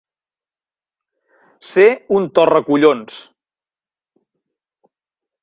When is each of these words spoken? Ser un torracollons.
Ser 1.73 1.85
un 2.17 2.25
torracollons. 2.39 3.21